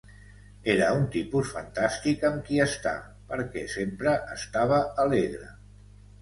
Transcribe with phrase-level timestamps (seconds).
[0.75, 2.95] Era un tipus fantàstic amb qui estar
[3.35, 5.53] perquè sempre estava alegre.